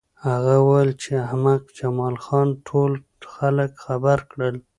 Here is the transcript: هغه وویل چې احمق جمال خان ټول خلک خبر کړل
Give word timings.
هغه 0.25 0.53
وویل 0.65 0.91
چې 1.03 1.11
احمق 1.25 1.61
جمال 1.77 2.15
خان 2.23 2.47
ټول 2.67 2.91
خلک 3.35 3.71
خبر 3.85 4.17
کړل 4.31 4.55